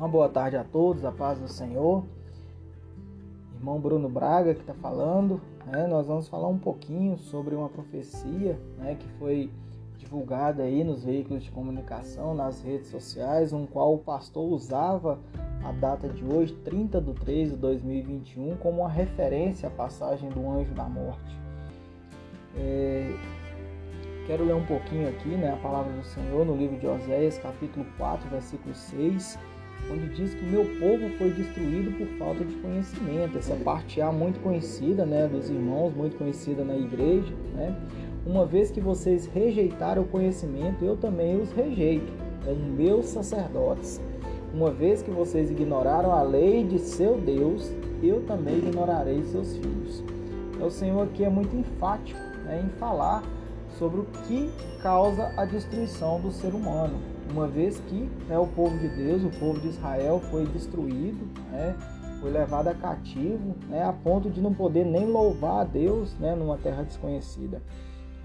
[0.00, 2.02] Uma boa tarde a todos, a paz do Senhor.
[3.54, 5.42] Irmão Bruno Braga que está falando.
[5.66, 5.86] Né?
[5.86, 9.50] Nós vamos falar um pouquinho sobre uma profecia né, que foi
[9.98, 15.18] divulgada aí nos veículos de comunicação, nas redes sociais, um qual o pastor usava
[15.62, 20.48] a data de hoje, 30 de 3 de 2021, como uma referência à passagem do
[20.48, 21.38] anjo da morte.
[22.56, 23.14] É,
[24.26, 27.84] quero ler um pouquinho aqui né, a palavra do Senhor no livro de Oséias, capítulo
[27.98, 29.38] 4, versículo 6,
[29.90, 33.38] onde diz que meu povo foi destruído por falta de conhecimento.
[33.38, 37.32] Essa parte A muito conhecida né, dos irmãos, muito conhecida na igreja.
[37.54, 37.76] Né?
[38.26, 42.12] Uma vez que vocês rejeitaram o conhecimento, eu também os rejeito,
[42.44, 44.00] como meus sacerdotes.
[44.52, 50.02] Uma vez que vocês ignoraram a lei de seu Deus, eu também ignorarei seus filhos.
[50.54, 53.22] Então, o Senhor aqui é muito enfático né, em falar
[53.78, 54.50] sobre o que
[54.82, 56.98] causa a destruição do ser humano.
[57.32, 61.76] Uma vez que né, o povo de Deus, o povo de Israel, foi destruído, né,
[62.20, 66.34] foi levado a cativo, né, a ponto de não poder nem louvar a Deus né,
[66.34, 67.62] numa terra desconhecida.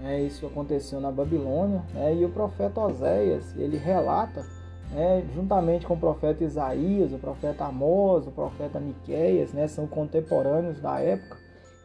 [0.02, 4.44] É, isso aconteceu na Babilônia, né, e o profeta Oséias ele relata,
[4.90, 10.80] né, juntamente com o profeta Isaías, o profeta Amós, o profeta Miqueias, né, são contemporâneos
[10.80, 11.38] da época,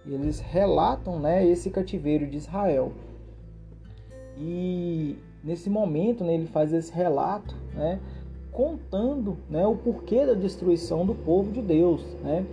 [0.05, 2.91] eles relatam né, esse cativeiro de Israel.
[4.37, 7.99] E nesse momento né, ele faz esse relato né,
[8.51, 12.03] contando né, o porquê da destruição do povo de Deus.
[12.23, 12.45] Né?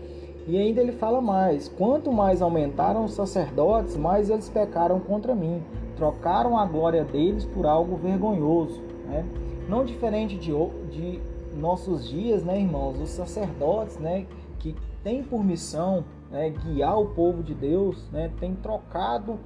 [0.46, 5.62] E ainda ele fala mais: quanto mais aumentaram os sacerdotes, mais eles pecaram contra mim,
[5.96, 8.80] trocaram a glória deles por algo vergonhoso.
[9.06, 9.26] Né?
[9.68, 10.52] Não diferente de,
[10.90, 11.20] de
[11.54, 12.98] nossos dias, né, irmãos?
[12.98, 14.26] Os sacerdotes, né,
[14.58, 19.38] que têm por missão né, guiar o povo de Deus, né, têm trocado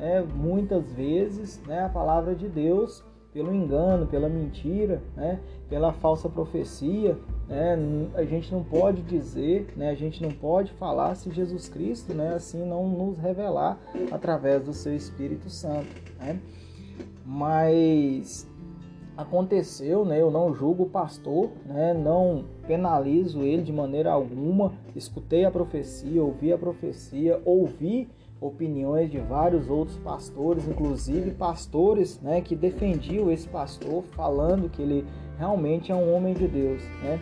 [0.00, 6.28] né, muitas vezes né, a palavra de Deus pelo engano, pela mentira, né, pela falsa
[6.28, 7.16] profecia.
[7.46, 7.76] Né,
[8.14, 12.34] a gente não pode dizer, né, a gente não pode falar se Jesus Cristo né,
[12.34, 13.78] assim não nos revelar
[14.10, 15.94] através do seu Espírito Santo.
[16.18, 16.40] Né?
[17.24, 18.48] Mas
[19.16, 20.20] aconteceu, né?
[20.20, 21.92] Eu não julgo o pastor, né?
[21.92, 24.72] Não penalizo ele de maneira alguma.
[24.96, 28.08] Escutei a profecia, ouvi a profecia, ouvi
[28.40, 35.04] opiniões de vários outros pastores, inclusive pastores, né, que defendiam esse pastor, falando que ele
[35.38, 37.20] realmente é um homem de Deus, né?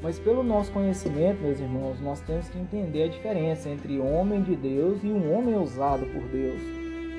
[0.00, 4.54] Mas pelo nosso conhecimento, meus irmãos, nós temos que entender a diferença entre homem de
[4.54, 6.60] Deus e um homem usado por Deus.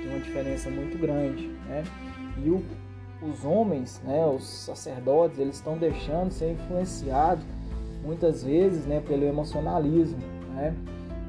[0.02, 1.84] Tem uma diferença muito grande, né?
[2.42, 2.64] E o
[3.22, 7.44] os homens, né, os sacerdotes, eles estão deixando ser influenciados
[8.04, 10.20] muitas vezes né, pelo emocionalismo.
[10.54, 10.74] Né?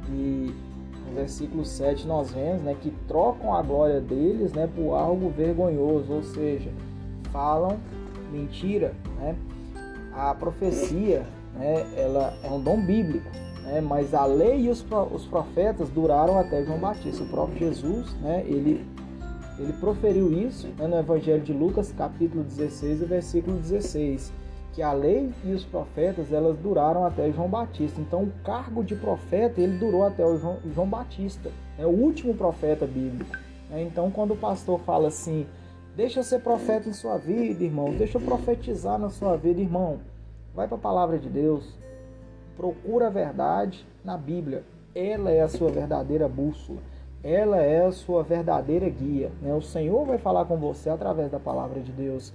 [0.08, 0.54] E
[1.10, 6.22] versículo 7 nós vemos né, que trocam a glória deles né, por algo vergonhoso, ou
[6.22, 6.70] seja,
[7.32, 7.78] falam
[8.32, 8.94] mentira.
[9.18, 9.36] Né?
[10.12, 13.30] A profecia né, ela é um dom bíblico,
[13.64, 17.22] né, mas a lei e os, os profetas duraram até João Batista.
[17.22, 18.84] O próprio Jesus, né, ele
[19.60, 24.32] ele proferiu isso né, no Evangelho de Lucas, capítulo 16, versículo 16,
[24.72, 28.00] que a lei e os profetas elas duraram até João Batista.
[28.00, 31.90] Então, o cargo de profeta ele durou até o João, João Batista, é né, o
[31.90, 33.36] último profeta bíblico.
[33.68, 33.82] Né?
[33.82, 35.46] Então, quando o pastor fala assim,
[35.96, 39.98] deixa ser profeta em sua vida, irmão, deixa eu profetizar na sua vida, irmão,
[40.54, 41.76] vai para a palavra de Deus,
[42.56, 44.64] procura a verdade na Bíblia,
[44.94, 46.80] ela é a sua verdadeira bússola
[47.22, 49.30] ela é a sua verdadeira guia.
[49.42, 49.52] Né?
[49.54, 52.32] O Senhor vai falar com você através da palavra de Deus.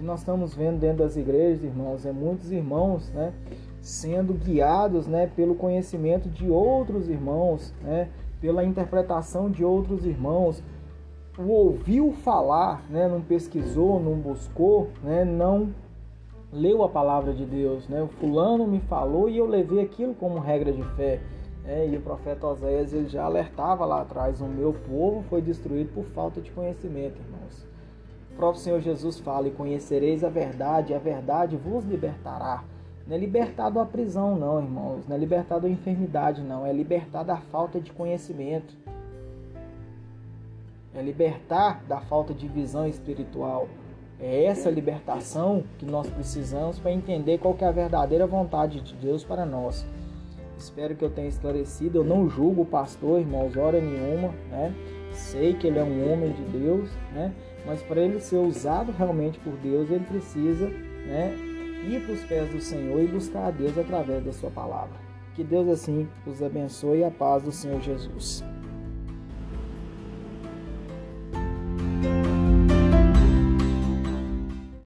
[0.00, 3.34] Que nós estamos vendo dentro das igrejas, irmãos, é muitos irmãos né,
[3.82, 8.08] sendo guiados né, pelo conhecimento de outros irmãos, né,
[8.40, 10.62] pela interpretação de outros irmãos.
[11.38, 15.68] O ouviu falar, né, não pesquisou, não buscou, né, não
[16.50, 17.86] leu a palavra de Deus.
[17.86, 18.02] Né?
[18.02, 21.20] O fulano me falou e eu levei aquilo como regra de fé.
[21.66, 25.92] É, e o profeta Oséias ele já alertava lá atrás: o meu povo foi destruído
[25.92, 27.68] por falta de conhecimento, irmãos.
[28.30, 32.64] O próprio Senhor Jesus fala: e conhecereis a verdade, e a verdade vos libertará.
[33.06, 35.06] Não é libertar da prisão, não, irmãos.
[35.08, 36.64] Não é libertar da enfermidade, não.
[36.64, 38.72] É libertar da falta de conhecimento.
[40.94, 43.68] É libertar da falta de visão espiritual.
[44.20, 49.24] É essa libertação que nós precisamos para entender qual é a verdadeira vontade de Deus
[49.24, 49.84] para nós.
[50.58, 51.98] Espero que eu tenha esclarecido.
[51.98, 54.74] Eu não julgo o pastor, irmãos, hora nenhuma, né?
[55.12, 57.32] Sei que ele é um homem de Deus, né?
[57.66, 61.34] Mas para ele ser usado realmente por Deus, ele precisa, né?
[61.88, 64.96] Ir para os pés do Senhor e buscar a Deus através da sua palavra.
[65.34, 68.44] Que Deus assim os abençoe e a paz do Senhor Jesus.